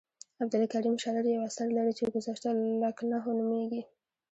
عبدالکریم 0.41 0.95
شرر 1.03 1.25
یو 1.33 1.41
اثر 1.49 1.67
لري 1.77 1.93
چې 1.99 2.03
ګذشته 2.15 2.49
لکنهو 2.83 3.29
نومیږي. 3.39 3.81